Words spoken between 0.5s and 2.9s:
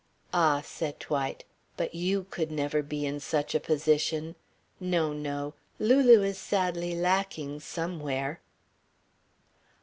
said Dwight, "but you could never